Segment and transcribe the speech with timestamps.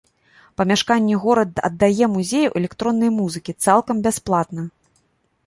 [0.61, 4.63] Памяшканне горад аддае музею электроннай музыкі цалкам бясплатна.